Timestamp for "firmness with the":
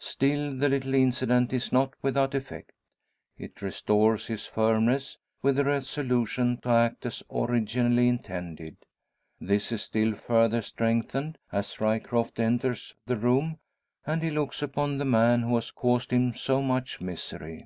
4.46-5.64